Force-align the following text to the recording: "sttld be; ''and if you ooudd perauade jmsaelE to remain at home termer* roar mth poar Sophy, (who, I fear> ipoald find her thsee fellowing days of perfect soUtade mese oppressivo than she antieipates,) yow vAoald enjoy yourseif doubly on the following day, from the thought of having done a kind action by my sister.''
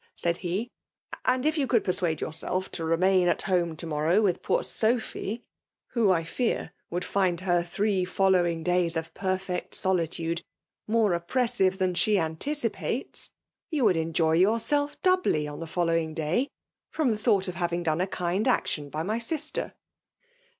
"sttld 0.17 0.41
be; 0.41 0.71
''and 1.25 1.45
if 1.45 1.59
you 1.59 1.67
ooudd 1.67 1.83
perauade 1.83 2.15
jmsaelE 2.17 2.69
to 2.69 2.83
remain 2.83 3.27
at 3.27 3.43
home 3.43 3.77
termer* 3.77 4.07
roar 4.09 4.19
mth 4.31 4.41
poar 4.41 4.63
Sophy, 4.63 5.43
(who, 5.89 6.11
I 6.11 6.23
fear> 6.23 6.73
ipoald 6.91 7.03
find 7.03 7.41
her 7.41 7.61
thsee 7.61 8.07
fellowing 8.07 8.63
days 8.63 8.97
of 8.97 9.13
perfect 9.13 9.73
soUtade 9.75 10.41
mese 10.87 11.11
oppressivo 11.19 11.77
than 11.77 11.93
she 11.93 12.15
antieipates,) 12.15 13.29
yow 13.69 13.83
vAoald 13.83 13.95
enjoy 13.95 14.39
yourseif 14.39 14.95
doubly 15.03 15.47
on 15.47 15.59
the 15.59 15.67
following 15.67 16.15
day, 16.15 16.49
from 16.89 17.09
the 17.09 17.17
thought 17.19 17.47
of 17.47 17.53
having 17.53 17.83
done 17.83 18.01
a 18.01 18.07
kind 18.07 18.47
action 18.47 18.89
by 18.89 19.03
my 19.03 19.19
sister.'' 19.19 19.75